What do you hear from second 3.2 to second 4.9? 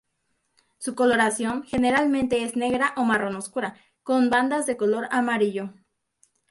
oscura, con bandas de